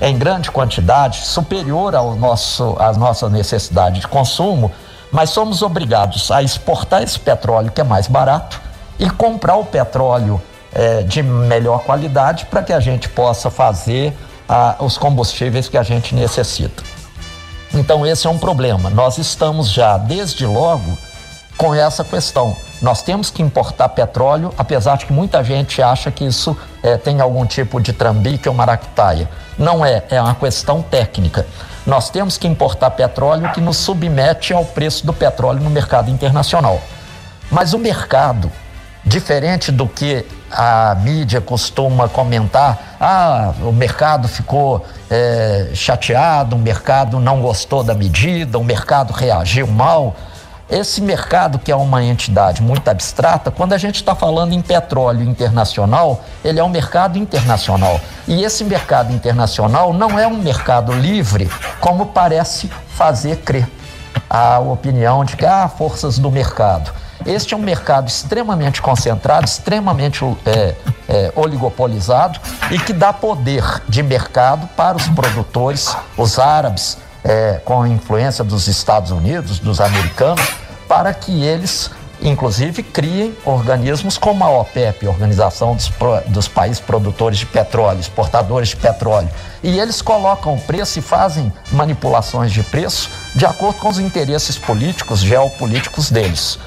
em 0.00 0.18
grande 0.18 0.50
quantidade, 0.50 1.18
superior 1.18 1.94
ao 1.94 2.16
nosso, 2.16 2.74
às 2.80 2.96
nossas 2.96 3.30
necessidades 3.30 4.00
de 4.00 4.08
consumo, 4.08 4.72
mas 5.12 5.30
somos 5.30 5.62
obrigados 5.62 6.28
a 6.32 6.42
exportar 6.42 7.04
esse 7.04 7.20
petróleo 7.20 7.70
que 7.70 7.80
é 7.80 7.84
mais 7.84 8.08
barato 8.08 8.60
e 8.98 9.08
comprar 9.08 9.54
o 9.54 9.64
petróleo 9.64 10.42
é, 10.74 11.02
de 11.04 11.22
melhor 11.22 11.84
qualidade 11.84 12.46
para 12.46 12.64
que 12.64 12.72
a 12.72 12.80
gente 12.80 13.08
possa 13.08 13.48
fazer 13.48 14.12
ah, 14.48 14.74
os 14.80 14.98
combustíveis 14.98 15.68
que 15.68 15.78
a 15.78 15.84
gente 15.84 16.16
necessita. 16.16 16.97
Então, 17.78 18.04
esse 18.04 18.26
é 18.26 18.30
um 18.30 18.38
problema. 18.38 18.90
Nós 18.90 19.18
estamos 19.18 19.70
já, 19.70 19.96
desde 19.96 20.44
logo, 20.44 20.98
com 21.56 21.72
essa 21.72 22.02
questão. 22.02 22.56
Nós 22.82 23.02
temos 23.02 23.30
que 23.30 23.40
importar 23.40 23.88
petróleo, 23.90 24.52
apesar 24.58 24.96
de 24.96 25.06
que 25.06 25.12
muita 25.12 25.44
gente 25.44 25.80
acha 25.80 26.10
que 26.10 26.24
isso 26.24 26.56
é, 26.82 26.96
tem 26.96 27.20
algum 27.20 27.46
tipo 27.46 27.80
de 27.80 27.92
trambique 27.92 28.48
ou 28.48 28.54
maracutaia. 28.54 29.30
Não 29.56 29.86
é, 29.86 30.02
é 30.10 30.20
uma 30.20 30.34
questão 30.34 30.82
técnica. 30.82 31.46
Nós 31.86 32.10
temos 32.10 32.36
que 32.36 32.48
importar 32.48 32.90
petróleo 32.90 33.52
que 33.52 33.60
nos 33.60 33.76
submete 33.76 34.52
ao 34.52 34.64
preço 34.64 35.06
do 35.06 35.12
petróleo 35.12 35.60
no 35.60 35.70
mercado 35.70 36.10
internacional. 36.10 36.80
Mas 37.48 37.74
o 37.74 37.78
mercado, 37.78 38.50
diferente 39.08 39.72
do 39.72 39.88
que 39.88 40.24
a 40.50 40.94
mídia 41.00 41.40
costuma 41.40 42.08
comentar, 42.08 42.96
ah, 43.00 43.52
o 43.62 43.72
mercado 43.72 44.28
ficou 44.28 44.84
é, 45.10 45.70
chateado, 45.74 46.54
o 46.54 46.58
mercado 46.58 47.18
não 47.18 47.40
gostou 47.40 47.82
da 47.82 47.94
medida, 47.94 48.58
o 48.58 48.64
mercado 48.64 49.12
reagiu 49.12 49.66
mal. 49.66 50.14
Esse 50.70 51.00
mercado, 51.00 51.58
que 51.58 51.72
é 51.72 51.76
uma 51.76 52.04
entidade 52.04 52.60
muito 52.60 52.86
abstrata, 52.88 53.50
quando 53.50 53.72
a 53.72 53.78
gente 53.78 53.96
está 53.96 54.14
falando 54.14 54.52
em 54.52 54.60
petróleo 54.60 55.22
internacional, 55.22 56.22
ele 56.44 56.60
é 56.60 56.64
um 56.64 56.68
mercado 56.68 57.16
internacional. 57.16 57.98
E 58.26 58.44
esse 58.44 58.64
mercado 58.64 59.10
internacional 59.10 59.94
não 59.94 60.18
é 60.18 60.26
um 60.26 60.36
mercado 60.36 60.92
livre, 60.92 61.50
como 61.80 62.06
parece 62.06 62.70
fazer 62.90 63.36
crer 63.38 63.66
a 64.28 64.58
opinião 64.58 65.24
de 65.24 65.36
que 65.36 65.46
há 65.46 65.64
ah, 65.64 65.68
forças 65.68 66.18
do 66.18 66.30
mercado. 66.30 66.92
Este 67.28 67.52
é 67.52 67.56
um 67.58 67.60
mercado 67.60 68.08
extremamente 68.08 68.80
concentrado, 68.80 69.44
extremamente 69.44 70.24
é, 70.46 70.74
é, 71.06 71.32
oligopolizado 71.36 72.40
e 72.70 72.78
que 72.78 72.94
dá 72.94 73.12
poder 73.12 73.82
de 73.86 74.02
mercado 74.02 74.66
para 74.68 74.96
os 74.96 75.06
produtores, 75.08 75.94
os 76.16 76.38
árabes, 76.38 76.96
é, 77.22 77.60
com 77.62 77.82
a 77.82 77.88
influência 77.88 78.42
dos 78.42 78.66
Estados 78.66 79.10
Unidos, 79.10 79.58
dos 79.58 79.78
americanos, 79.78 80.54
para 80.88 81.12
que 81.12 81.44
eles, 81.44 81.90
inclusive, 82.22 82.82
criem 82.82 83.36
organismos 83.44 84.16
como 84.16 84.42
a 84.42 84.48
OPEP, 84.48 85.06
Organização 85.06 85.76
dos, 85.76 85.92
dos 86.28 86.48
Países 86.48 86.80
Produtores 86.80 87.40
de 87.40 87.44
Petróleo, 87.44 88.00
Exportadores 88.00 88.70
de 88.70 88.76
Petróleo. 88.76 89.28
E 89.62 89.78
eles 89.78 90.00
colocam 90.00 90.54
o 90.54 90.60
preço 90.62 90.98
e 90.98 91.02
fazem 91.02 91.52
manipulações 91.72 92.52
de 92.52 92.62
preço 92.62 93.10
de 93.34 93.44
acordo 93.44 93.80
com 93.80 93.90
os 93.90 93.98
interesses 93.98 94.56
políticos, 94.56 95.20
geopolíticos 95.20 96.10
deles. 96.10 96.58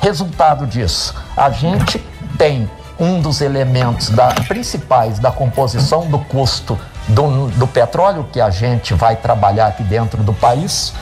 Resultado 0.00 0.66
disso, 0.66 1.14
a 1.36 1.50
gente 1.50 1.98
tem 2.38 2.68
um 2.98 3.20
dos 3.20 3.40
elementos 3.40 4.10
da, 4.10 4.28
principais 4.48 5.18
da 5.18 5.30
composição 5.30 6.06
do 6.06 6.18
custo 6.18 6.78
do, 7.08 7.48
do 7.48 7.66
petróleo 7.66 8.26
que 8.32 8.40
a 8.40 8.50
gente 8.50 8.94
vai 8.94 9.16
trabalhar 9.16 9.66
aqui 9.68 9.82
dentro 9.82 10.22
do 10.22 10.32
país, 10.32 10.92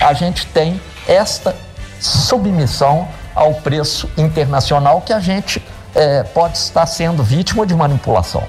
a 0.00 0.12
gente 0.12 0.46
tem 0.46 0.80
esta 1.06 1.54
submissão 2.00 3.08
ao 3.34 3.54
preço 3.54 4.10
internacional 4.18 5.00
que 5.00 5.12
a 5.12 5.20
gente 5.20 5.62
é, 5.94 6.22
pode 6.22 6.58
estar 6.58 6.86
sendo 6.86 7.22
vítima 7.22 7.66
de 7.66 7.74
manipulação. 7.74 8.44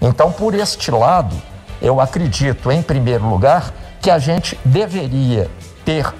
Então, 0.00 0.32
por 0.32 0.54
este 0.54 0.90
lado, 0.90 1.34
eu 1.82 2.00
acredito, 2.00 2.70
em 2.70 2.82
primeiro 2.82 3.28
lugar, 3.28 3.72
que 4.00 4.10
a 4.10 4.18
gente 4.18 4.58
deveria 4.64 5.50
ter 5.84 6.12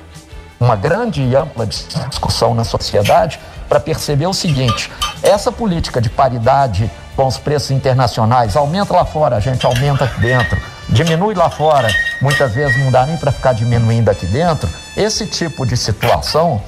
uma 0.60 0.76
grande 0.76 1.22
e 1.22 1.34
ampla 1.36 1.66
discussão 1.66 2.54
na 2.54 2.64
sociedade 2.64 3.40
para 3.68 3.80
perceber 3.80 4.26
o 4.26 4.34
seguinte: 4.34 4.90
essa 5.22 5.50
política 5.50 6.00
de 6.00 6.08
paridade 6.08 6.90
com 7.16 7.26
os 7.26 7.38
preços 7.38 7.70
internacionais 7.70 8.56
aumenta 8.56 8.94
lá 8.94 9.04
fora, 9.04 9.36
a 9.36 9.40
gente 9.40 9.64
aumenta 9.64 10.04
aqui 10.04 10.20
dentro, 10.20 10.60
diminui 10.88 11.34
lá 11.34 11.48
fora, 11.48 11.88
muitas 12.20 12.52
vezes 12.54 12.76
não 12.82 12.90
dá 12.90 13.06
nem 13.06 13.16
para 13.16 13.32
ficar 13.32 13.52
diminuindo 13.52 14.10
aqui 14.10 14.26
dentro. 14.26 14.68
Esse 14.96 15.26
tipo 15.26 15.64
de 15.66 15.76
situação 15.76 16.60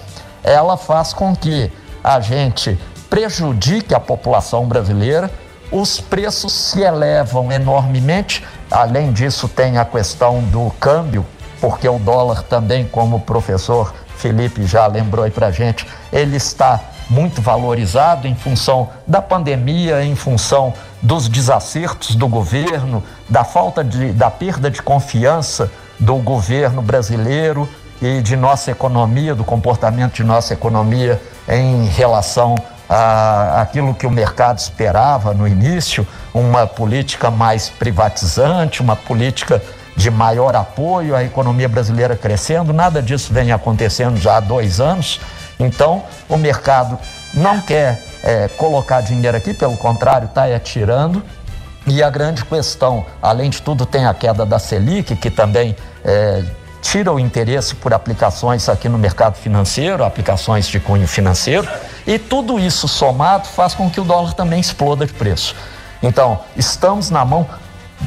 ela 0.43 0.77
faz 0.77 1.13
com 1.13 1.35
que 1.35 1.73
a 2.03 2.21
gente 2.21 2.79
prejudique 3.11 3.95
a 3.95 4.01
população 4.01 4.67
brasileira, 4.67 5.31
os 5.73 6.01
preços 6.01 6.53
se 6.53 6.81
elevam 6.81 7.51
enormemente. 7.51 8.45
Além 8.71 9.13
disso, 9.13 9.49
tem 9.49 9.79
a 9.79 9.85
questão 9.85 10.41
do 10.45 10.71
câmbio, 10.79 11.27
porque 11.67 11.89
o 11.89 11.99
dólar 11.99 12.45
também, 12.45 12.87
como 12.87 13.17
o 13.17 13.21
professor 13.21 13.93
Felipe 14.17 14.65
já 14.65 14.87
lembrou 14.87 15.25
aí 15.25 15.33
para 15.33 15.51
gente, 15.51 15.85
ele 16.13 16.37
está 16.37 16.79
muito 17.11 17.43
valorizado 17.43 18.29
em 18.29 18.37
função 18.37 18.89
da 19.05 19.21
pandemia, 19.21 20.05
em 20.05 20.15
função 20.15 20.73
dos 21.03 21.29
desacertos 21.29 22.15
do 22.15 22.29
governo, 22.29 23.03
da 23.29 23.43
falta 23.43 23.83
de, 23.83 24.13
da 24.13 24.31
perda 24.31 24.71
de 24.71 24.81
confiança 24.81 25.69
do 25.99 26.15
governo 26.19 26.81
brasileiro 26.81 27.69
e 28.01 28.23
de 28.23 28.37
nossa 28.37 28.71
economia, 28.71 29.35
do 29.35 29.43
comportamento 29.43 30.15
de 30.15 30.23
nossa 30.23 30.55
economia 30.55 31.21
em 31.49 31.87
relação 31.87 32.55
a 32.89 33.61
aquilo 33.61 33.93
que 33.93 34.07
o 34.07 34.11
mercado 34.11 34.59
esperava 34.59 35.35
no 35.35 35.49
início, 35.49 36.07
uma 36.33 36.65
política 36.65 37.29
mais 37.29 37.69
privatizante, 37.69 38.81
uma 38.81 38.95
política 38.95 39.61
de 39.97 40.11
maior 40.11 40.55
apoio 40.55 41.17
à 41.17 41.25
economia 41.25 41.69
brasileira 41.69 42.15
crescendo, 42.15 42.73
nada 42.73 43.03
disso 43.03 43.33
vem 43.33 43.51
acontecendo 43.51 44.19
já 44.19 44.37
há 44.37 44.41
dois 44.41 44.79
anos. 44.79 45.21
Então, 45.59 46.05
o 46.29 46.37
mercado 46.37 46.99
não 47.33 47.61
quer 47.61 48.03
é, 48.23 48.49
colocar 48.49 49.01
dinheiro 49.01 49.37
aqui, 49.37 49.55
pelo 49.55 49.77
contrário, 49.77 50.27
está 50.27 50.45
atirando. 50.45 51.23
E 51.87 52.03
a 52.03 52.11
grande 52.11 52.45
questão, 52.45 53.07
além 53.23 53.49
de 53.49 53.63
tudo, 53.63 53.87
tem 53.87 54.07
a 54.07 54.13
queda 54.13 54.45
da 54.45 54.59
Selic, 54.59 55.17
que 55.17 55.31
também 55.31 55.75
é, 56.05 56.45
tira 56.83 57.13
o 57.13 57.19
interesse 57.19 57.75
por 57.75 57.95
aplicações 57.95 58.69
aqui 58.69 58.89
no 58.89 58.99
mercado 58.99 59.37
financeiro, 59.37 60.05
aplicações 60.05 60.67
de 60.67 60.79
cunho 60.79 61.07
financeiro, 61.07 61.67
e 62.07 62.19
tudo 62.19 62.59
isso 62.59 62.87
somado 62.87 63.47
faz 63.49 63.75
com 63.75 63.89
que 63.89 64.01
o 64.01 64.05
dólar 64.05 64.35
também 64.35 64.61
exploda 64.61 65.07
de 65.07 65.13
preço. 65.13 65.55
Então, 66.03 66.41
estamos 66.57 67.11
na 67.11 67.25
mão 67.25 67.47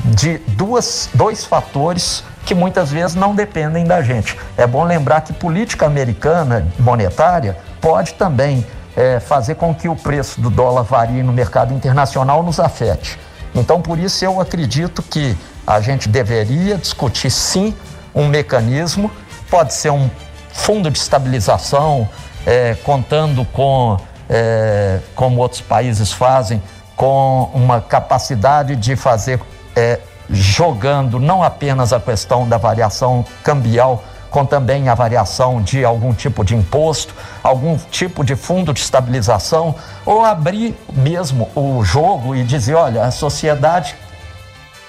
de 0.06 0.38
duas, 0.50 1.10
dois 1.14 1.44
fatores 1.44 2.24
que 2.46 2.56
muitas 2.56 2.92
vezes 2.92 3.16
não 3.16 3.36
dependem 3.36 3.86
da 3.86 4.02
gente. 4.02 4.38
É 4.58 4.66
bom 4.66 4.84
lembrar 4.84 5.22
que 5.22 5.34
política 5.34 5.86
americana 5.86 6.68
monetária 6.80 7.58
pode 7.82 8.14
também 8.14 8.66
é, 8.96 9.20
fazer 9.20 9.56
com 9.56 9.74
que 9.74 9.88
o 9.88 9.96
preço 9.96 10.42
do 10.42 10.50
dólar 10.50 10.84
varie 10.84 11.24
no 11.24 11.32
mercado 11.32 11.74
internacional 11.74 12.44
nos 12.44 12.60
afete. 12.60 13.20
Então, 13.54 13.82
por 13.82 13.98
isso, 13.98 14.24
eu 14.24 14.40
acredito 14.40 15.02
que 15.02 15.38
a 15.66 15.80
gente 15.80 16.10
deveria 16.10 16.78
discutir 16.78 17.32
sim 17.32 17.74
um 18.14 18.28
mecanismo, 18.28 19.12
pode 19.50 19.74
ser 19.74 19.92
um 19.92 20.10
fundo 20.52 20.90
de 20.90 20.98
estabilização, 20.98 22.08
é, 22.46 22.76
contando 22.84 23.46
com, 23.46 23.98
é, 24.30 25.00
como 25.16 25.40
outros 25.40 25.62
países 25.62 26.12
fazem, 26.12 26.62
com 26.96 27.50
uma 27.54 27.80
capacidade 27.80 28.76
de 28.76 28.96
fazer, 28.96 29.40
é, 29.80 30.00
jogando 30.30 31.20
não 31.20 31.42
apenas 31.42 31.94
a 31.94 32.00
questão 32.02 32.48
da 32.48 32.58
variação 32.58 33.26
cambial, 33.42 34.04
com 34.30 34.46
também 34.46 34.90
a 34.90 34.94
variação 34.94 35.62
de 35.62 35.86
algum 35.86 36.14
tipo 36.14 36.44
de 36.44 36.54
imposto, 36.54 37.16
algum 37.42 37.78
tipo 37.78 38.24
de 38.24 38.36
fundo 38.36 38.74
de 38.74 38.82
estabilização, 38.82 39.74
ou 40.06 40.24
abrir 40.26 40.78
mesmo 40.92 41.50
o 41.56 41.84
jogo 41.84 42.36
e 42.36 42.44
dizer: 42.44 42.76
olha, 42.76 43.04
a 43.04 43.12
sociedade 43.12 43.96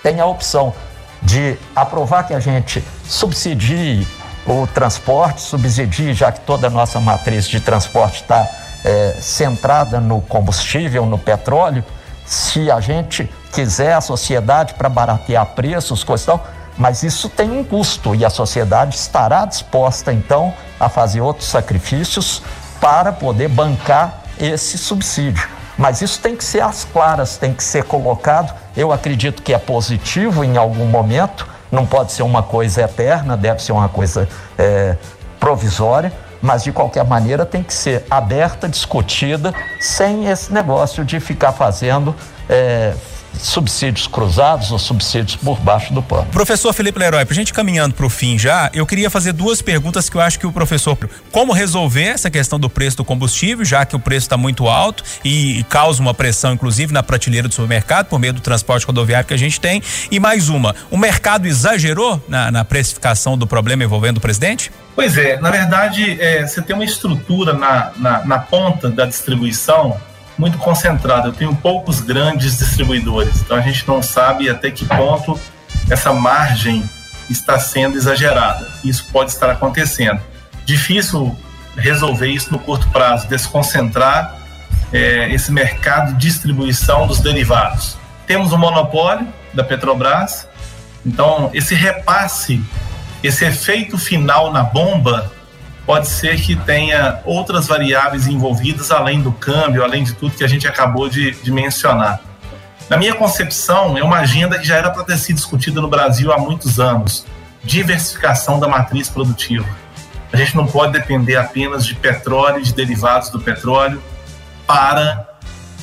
tem 0.03 0.21
a 0.21 0.27
opção 0.27 0.75
de 1.23 1.57
aprovar 1.75 2.27
que 2.27 2.35
a 2.35 2.41
gente 2.41 2.83
subsidie 3.05 4.07
o 4.47 4.67
transporte, 4.67 5.41
subsidie, 5.41 6.15
já 6.15 6.33
que 6.33 6.41
toda 6.41 6.67
a 6.67 6.71
nossa 6.71 6.99
matriz 6.99 7.47
de 7.47 7.61
transporte 7.61 8.23
está 8.23 8.49
é, 8.85 9.17
centrada 9.21 10.01
no 10.01 10.21
combustível, 10.23 11.07
no 11.07 11.19
petróleo, 11.19 11.85
se 12.31 12.71
a 12.71 12.79
gente 12.79 13.29
quiser 13.53 13.93
a 13.93 14.01
sociedade 14.01 14.75
para 14.75 14.89
baratear 14.89 15.45
preços, 15.47 16.05
questão, 16.05 16.41
Mas 16.79 17.03
isso 17.03 17.29
tem 17.29 17.51
um 17.51 17.65
custo 17.65 18.15
e 18.15 18.25
a 18.25 18.31
sociedade 18.31 18.95
estará 18.95 19.45
disposta 19.45 20.13
então 20.13 20.55
a 20.79 20.89
fazer 20.89 21.21
outros 21.21 21.49
sacrifícios 21.49 22.41
para 22.81 23.13
poder 23.13 23.49
bancar 23.49 24.23
esse 24.39 24.79
subsídio. 24.79 25.47
Mas 25.77 26.01
isso 26.01 26.21
tem 26.21 26.37
que 26.37 26.45
ser 26.45 26.63
às 26.63 26.85
claras, 26.85 27.37
tem 27.37 27.53
que 27.53 27.65
ser 27.65 27.83
colocado. 27.83 28.55
Eu 28.77 28.93
acredito 28.93 29.43
que 29.43 29.53
é 29.53 29.59
positivo 29.59 30.45
em 30.45 30.57
algum 30.57 30.87
momento, 30.87 31.49
não 31.71 31.85
pode 31.85 32.13
ser 32.13 32.23
uma 32.23 32.45
coisa 32.45 32.83
eterna, 32.83 33.37
deve 33.37 33.61
ser 33.61 33.73
uma 33.73 33.89
coisa 33.89 34.29
é, 34.57 34.97
provisória, 35.41 36.13
mas 36.41 36.63
de 36.63 36.73
qualquer 36.73 37.05
maneira 37.05 37.45
tem 37.45 37.63
que 37.63 37.73
ser 37.73 38.05
aberta, 38.11 38.69
discutida, 38.69 39.55
sem 39.81 40.27
esse 40.27 40.53
negócio 40.53 41.05
de 41.05 41.21
ficar 41.21 41.53
fazendo 41.53 42.15
é, 42.49 42.95
subsídios 43.39 44.07
cruzados 44.07 44.71
ou 44.71 44.79
subsídios 44.79 45.37
por 45.37 45.59
baixo 45.61 45.93
do 45.93 46.03
pano. 46.03 46.27
Professor 46.27 46.73
Felipe 46.73 46.99
Leroy, 46.99 47.25
para 47.25 47.33
a 47.33 47.37
gente 47.37 47.53
caminhando 47.53 47.95
para 47.95 48.07
o 48.07 48.11
fim 48.11 48.39
já, 48.39 48.71
eu 48.73 48.87
queria 48.87 49.11
fazer 49.11 49.33
duas 49.33 49.63
perguntas 49.63 50.09
que 50.09 50.17
eu 50.17 50.21
acho 50.21 50.39
que 50.39 50.47
o 50.47 50.53
professor. 50.53 50.97
Como 51.31 51.53
resolver 51.53 52.05
essa 52.05 52.31
questão 52.31 52.59
do 52.59 52.69
preço 52.69 52.99
do 52.99 53.05
combustível, 53.05 53.65
já 53.65 53.85
que 53.85 53.97
o 53.97 53.99
preço 53.99 54.27
está 54.27 54.37
muito 54.37 54.69
alto 54.69 55.03
e, 55.25 55.61
e, 55.61 55.65
causa 55.65 56.01
uma 56.01 56.15
pressão, 56.15 56.53
inclusive, 56.53 56.93
na 56.93 57.03
prateleira 57.03 57.49
do 57.49 57.55
supermercado, 57.55 58.07
por 58.07 58.19
meio 58.19 58.33
do 58.33 58.41
transporte 58.41 58.87
rodoviário 58.87 59.27
que 59.27 59.35
a 59.35 59.39
gente 59.39 59.61
tem. 59.61 59.83
E 60.11 60.21
mais 60.21 60.49
uma: 60.49 60.75
o 60.91 60.97
mercado 60.97 61.47
exagerou 61.47 62.23
na, 62.29 62.51
na 62.51 62.65
precificação 62.65 63.37
do 63.37 63.47
problema 63.47 63.85
envolvendo 63.85 64.19
o 64.19 64.21
presidente? 64.21 64.71
Pois 64.95 65.17
é, 65.17 65.41
na 65.41 65.51
verdade, 65.51 66.21
é, 66.21 66.47
você 66.47 66.61
tem 66.61 66.75
uma 66.75 66.85
estrutura 66.85 67.53
na, 67.53 67.93
na, 67.97 68.25
na 68.25 68.39
ponta 68.39 68.91
da 68.91 69.07
distribuição 69.07 69.99
muito 70.41 70.57
concentrada. 70.57 71.29
Eu 71.29 71.33
tenho 71.35 71.55
poucos 71.55 72.01
grandes 72.01 72.57
distribuidores, 72.57 73.43
então 73.43 73.59
a 73.59 73.61
gente 73.61 73.87
não 73.87 74.03
sabe 74.03 74.49
até 74.49 74.71
que 74.71 74.87
ponto 74.87 75.39
essa 75.91 76.15
margem 76.15 76.83
está 77.29 77.59
sendo 77.59 77.99
exagerada. 77.99 78.67
Isso 78.83 79.07
pode 79.13 79.31
estar 79.31 79.51
acontecendo. 79.51 80.21
Difícil 80.65 81.37
resolver 81.77 82.29
isso 82.29 82.51
no 82.51 82.59
curto 82.59 82.89
prazo, 82.89 83.29
desconcentrar 83.29 84.39
é, 84.93 85.33
esse 85.33 85.53
mercado 85.53 86.15
de 86.15 86.21
distribuição 86.21 87.07
dos 87.07 87.21
derivados. 87.21 87.99
Temos 88.27 88.51
o 88.53 88.57
um 88.57 88.59
monopólio 88.59 89.29
da 89.53 89.63
Petrobras, 89.63 90.49
então 91.05 91.51
esse 91.53 91.75
repasse, 91.75 92.63
esse 93.23 93.45
efeito 93.45 93.99
final 93.99 94.51
na 94.53 94.63
bomba 94.63 95.31
pode 95.91 96.09
ser 96.09 96.41
que 96.41 96.55
tenha 96.55 97.19
outras 97.25 97.67
variáveis 97.67 98.29
envolvidas 98.29 98.93
além 98.93 99.21
do 99.21 99.33
câmbio, 99.33 99.83
além 99.83 100.05
de 100.05 100.15
tudo 100.15 100.37
que 100.37 100.45
a 100.45 100.47
gente 100.47 100.69
acabou 100.69 101.09
de, 101.09 101.33
de 101.33 101.51
mencionar. 101.51 102.21
Na 102.89 102.97
minha 102.97 103.13
concepção, 103.13 103.99
é 103.99 104.05
uma 104.05 104.19
agenda 104.19 104.57
que 104.57 104.65
já 104.65 104.77
era 104.77 104.89
para 104.93 105.03
ter 105.03 105.19
sido 105.19 105.35
discutida 105.35 105.81
no 105.81 105.89
Brasil 105.89 106.33
há 106.33 106.39
muitos 106.39 106.79
anos 106.79 107.27
diversificação 107.65 108.61
da 108.61 108.69
matriz 108.69 109.09
produtiva. 109.09 109.67
A 110.33 110.37
gente 110.37 110.57
não 110.57 110.65
pode 110.65 110.93
depender 110.93 111.35
apenas 111.35 111.85
de 111.85 111.97
petróleo 111.97 112.61
e 112.61 112.63
de 112.63 112.73
derivados 112.73 113.29
do 113.31 113.41
petróleo 113.41 114.01
para 114.69 115.29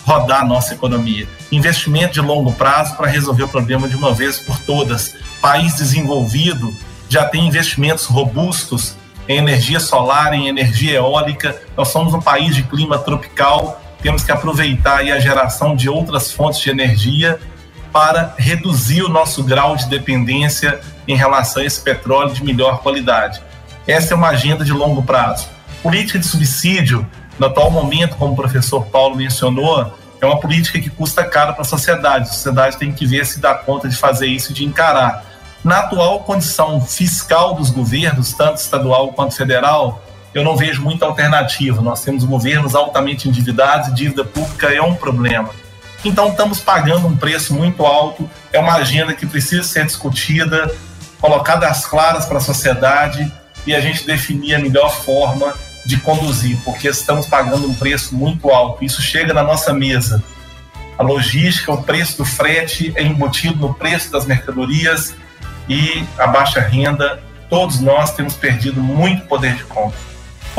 rodar 0.05 0.39
a 0.39 0.45
nossa 0.45 0.73
economia. 0.73 1.27
Investimento 1.51 2.13
de 2.13 2.21
longo 2.21 2.53
prazo 2.53 2.95
para 2.95 3.07
resolver 3.07 3.43
o 3.43 3.49
problema 3.49 3.89
de 3.89 3.97
uma 3.97 4.13
vez 4.13 4.39
por 4.39 4.57
todas. 4.59 5.13
País 5.41 5.75
desenvolvido 5.75 6.73
já 7.09 7.25
tem 7.25 7.45
investimentos 7.45 8.05
robustos 8.05 8.95
em 9.27 9.37
energia 9.37 9.79
solar, 9.79 10.33
em 10.33 10.47
energia 10.47 10.97
eólica. 10.97 11.59
Nós 11.75 11.89
somos 11.89 12.13
um 12.13 12.21
país 12.21 12.55
de 12.55 12.63
clima 12.63 12.97
tropical, 12.97 13.81
temos 14.01 14.23
que 14.23 14.31
aproveitar 14.31 14.99
a 14.99 15.19
geração 15.19 15.75
de 15.75 15.89
outras 15.89 16.31
fontes 16.31 16.59
de 16.59 16.69
energia 16.69 17.39
para 17.91 18.33
reduzir 18.37 19.01
o 19.01 19.09
nosso 19.09 19.43
grau 19.43 19.75
de 19.75 19.87
dependência 19.87 20.79
em 21.07 21.15
relação 21.15 21.61
a 21.61 21.65
esse 21.65 21.81
petróleo 21.81 22.33
de 22.33 22.43
melhor 22.43 22.79
qualidade. 22.79 23.41
Essa 23.87 24.13
é 24.13 24.17
uma 24.17 24.29
agenda 24.29 24.63
de 24.63 24.71
longo 24.71 25.01
prazo. 25.01 25.47
Política 25.81 26.19
de 26.19 26.25
subsídio, 26.25 27.07
no 27.39 27.47
atual 27.47 27.71
momento, 27.71 28.15
como 28.15 28.33
o 28.33 28.35
professor 28.35 28.85
Paulo 28.87 29.15
mencionou, 29.15 29.93
é 30.19 30.25
uma 30.25 30.39
política 30.39 30.79
que 30.79 30.89
custa 30.89 31.23
caro 31.23 31.53
para 31.53 31.61
a 31.61 31.65
sociedade. 31.65 32.29
A 32.29 32.33
sociedade 32.33 32.77
tem 32.77 32.91
que 32.91 33.05
ver 33.05 33.25
se 33.25 33.39
dá 33.39 33.53
conta 33.53 33.87
de 33.87 33.95
fazer 33.95 34.27
isso 34.27 34.53
de 34.53 34.65
encarar. 34.65 35.23
Na 35.67 35.79
atual 35.79 36.21
condição 36.21 36.79
fiscal 36.79 37.53
dos 37.53 37.69
governos, 37.69 38.31
tanto 38.31 38.55
estadual 38.55 39.11
quanto 39.11 39.35
federal, 39.35 40.01
eu 40.33 40.41
não 40.41 40.55
vejo 40.55 40.81
muita 40.81 41.05
alternativa. 41.05 41.81
Nós 41.81 42.01
temos 42.01 42.23
governos 42.23 42.73
altamente 42.73 43.27
endividados 43.27 43.89
e 43.89 43.93
dívida 43.93 44.23
pública 44.23 44.67
é 44.67 44.81
um 44.81 44.95
problema. 44.95 45.49
Então, 46.05 46.29
estamos 46.29 46.61
pagando 46.61 47.05
um 47.05 47.17
preço 47.17 47.53
muito 47.53 47.85
alto. 47.85 48.29
É 48.53 48.59
uma 48.59 48.75
agenda 48.75 49.13
que 49.13 49.25
precisa 49.25 49.61
ser 49.61 49.85
discutida, 49.85 50.73
colocada 51.19 51.67
às 51.67 51.85
claras 51.85 52.25
para 52.25 52.37
a 52.37 52.41
sociedade 52.41 53.29
e 53.65 53.75
a 53.75 53.81
gente 53.81 54.05
definir 54.05 54.55
a 54.55 54.59
melhor 54.59 54.95
forma 55.03 55.53
de 55.85 55.97
conduzir, 55.97 56.57
porque 56.63 56.87
estamos 56.87 57.27
pagando 57.27 57.67
um 57.67 57.73
preço 57.73 58.15
muito 58.15 58.49
alto. 58.51 58.85
Isso 58.85 59.01
chega 59.01 59.33
na 59.33 59.43
nossa 59.43 59.73
mesa. 59.73 60.23
A 60.97 61.03
logística, 61.03 61.73
o 61.73 61.83
preço 61.83 62.19
do 62.19 62.23
frete 62.23 62.93
é 62.95 63.03
embutido 63.03 63.59
no 63.59 63.73
preço 63.73 64.09
das 64.09 64.25
mercadorias 64.25 65.13
e 65.67 66.05
a 66.17 66.27
baixa 66.27 66.59
renda, 66.59 67.19
todos 67.49 67.79
nós 67.79 68.13
temos 68.13 68.35
perdido 68.35 68.81
muito 68.81 69.25
poder 69.25 69.55
de 69.55 69.63
compra. 69.63 70.07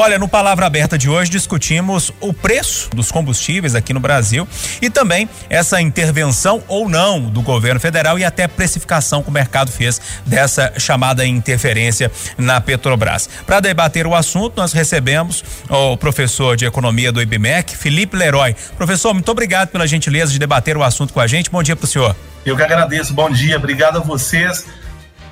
Olha, 0.01 0.17
no 0.17 0.29
Palavra 0.29 0.65
Aberta 0.65 0.97
de 0.97 1.11
hoje 1.11 1.29
discutimos 1.29 2.13
o 2.21 2.33
preço 2.33 2.89
dos 2.91 3.11
combustíveis 3.11 3.75
aqui 3.75 3.93
no 3.93 3.99
Brasil 3.99 4.47
e 4.81 4.89
também 4.89 5.29
essa 5.51 5.81
intervenção 5.81 6.63
ou 6.69 6.89
não 6.89 7.21
do 7.21 7.43
governo 7.43 7.81
federal 7.81 8.17
e 8.17 8.25
até 8.25 8.45
a 8.45 8.49
precificação 8.49 9.25
que 9.25 9.29
o 9.29 9.33
mercado 9.33 9.73
fez 9.73 10.01
dessa 10.25 10.73
chamada 10.79 11.27
interferência 11.27 12.13
na 12.39 12.61
Petrobras. 12.61 13.29
Para 13.45 13.59
debater 13.59 14.07
o 14.07 14.15
assunto, 14.15 14.57
nós 14.57 14.73
recebemos 14.73 15.43
o 15.69 15.97
professor 15.97 16.57
de 16.57 16.65
economia 16.65 17.11
do 17.11 17.21
IBMEC, 17.21 17.77
Felipe 17.77 18.17
Leroy. 18.17 18.55
Professor, 18.77 19.13
muito 19.13 19.33
obrigado 19.33 19.71
pela 19.71 19.85
gentileza 19.85 20.31
de 20.31 20.39
debater 20.39 20.77
o 20.77 20.85
assunto 20.85 21.13
com 21.13 21.19
a 21.19 21.27
gente. 21.27 21.51
Bom 21.51 21.61
dia 21.61 21.75
para 21.75 21.87
o 21.87 21.89
senhor. 21.89 22.15
Eu 22.47 22.57
que 22.57 22.63
agradeço. 22.63 23.13
Bom 23.13 23.29
dia. 23.29 23.57
Obrigado 23.57 23.97
a 23.97 24.01
vocês 24.01 24.65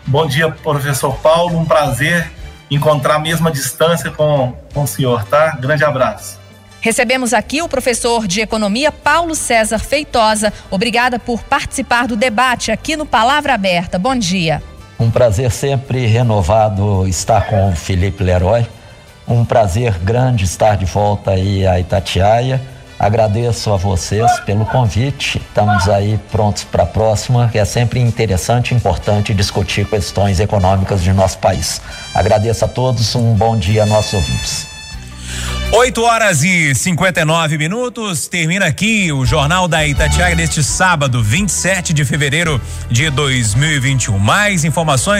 Bom 0.06 0.24
dia, 0.26 0.48
professor 0.50 1.16
Paulo. 1.16 1.58
Um 1.58 1.64
prazer 1.64 2.30
encontrar 2.70 3.16
a 3.16 3.18
mesma 3.18 3.50
distância 3.50 4.10
com, 4.10 4.54
com 4.72 4.84
o 4.84 4.86
senhor, 4.86 5.24
tá? 5.24 5.56
Grande 5.56 5.84
abraço. 5.84 6.38
Recebemos 6.80 7.34
aqui 7.34 7.60
o 7.60 7.68
professor 7.68 8.28
de 8.28 8.40
Economia 8.40 8.92
Paulo 8.92 9.34
César 9.34 9.80
Feitosa. 9.80 10.52
Obrigada 10.70 11.18
por 11.18 11.42
participar 11.42 12.06
do 12.06 12.14
debate 12.14 12.70
aqui 12.70 12.96
no 12.96 13.04
Palavra 13.04 13.54
Aberta. 13.54 13.98
Bom 13.98 14.14
dia. 14.14 14.62
Um 14.98 15.10
prazer 15.10 15.50
sempre 15.50 16.06
renovado 16.06 17.06
estar 17.08 17.46
com 17.46 17.70
o 17.70 17.74
Felipe 17.74 18.22
Leroy. 18.22 18.64
Um 19.26 19.44
prazer 19.44 19.98
grande 19.98 20.44
estar 20.44 20.76
de 20.76 20.84
volta 20.84 21.32
aí 21.32 21.66
a 21.66 21.80
Itatiaia 21.80 22.62
Agradeço 22.98 23.72
a 23.72 23.76
vocês 23.76 24.40
pelo 24.40 24.64
convite. 24.64 25.38
Estamos 25.38 25.86
aí 25.88 26.18
prontos 26.32 26.64
para 26.64 26.84
a 26.84 26.86
próxima, 26.86 27.48
que 27.48 27.58
é 27.58 27.64
sempre 27.64 28.00
interessante 28.00 28.72
e 28.72 28.74
importante 28.74 29.34
discutir 29.34 29.86
questões 29.86 30.40
econômicas 30.40 31.02
de 31.02 31.12
nosso 31.12 31.38
país. 31.38 31.80
Agradeço 32.14 32.64
a 32.64 32.68
todos, 32.68 33.14
um 33.14 33.34
bom 33.34 33.56
dia 33.56 33.82
a 33.82 33.86
nossos 33.86 34.14
ouvintes. 34.14 34.76
8 35.72 36.00
horas 36.00 36.44
e 36.44 36.74
59 36.74 37.58
minutos. 37.58 38.28
Termina 38.28 38.66
aqui 38.66 39.12
o 39.12 39.26
Jornal 39.26 39.66
da 39.66 39.86
Itatiaia 39.86 40.34
deste 40.34 40.62
sábado, 40.62 41.22
27 41.22 41.92
de 41.92 42.04
fevereiro 42.04 42.60
de 42.88 43.10
2021. 43.10 44.16
Mais 44.18 44.64
informações 44.64 45.14